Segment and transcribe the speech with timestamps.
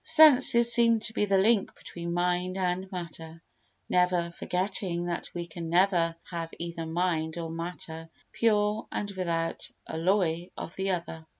[0.03, 5.69] The senses seem to be the link between mind and matter—never forgetting that we can
[5.69, 11.27] never have either mind or matter pure and without alloy of the other.